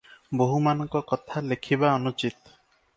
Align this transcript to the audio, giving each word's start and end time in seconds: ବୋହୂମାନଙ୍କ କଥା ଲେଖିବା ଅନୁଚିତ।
ବୋହୂମାନଙ୍କ 0.39 1.03
କଥା 1.13 1.45
ଲେଖିବା 1.53 1.95
ଅନୁଚିତ। 2.01 2.37